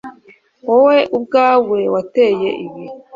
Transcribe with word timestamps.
Wowe 0.67 0.97
ubwawe 1.17 1.79
wateye 1.93 2.49
ibi 2.65 2.83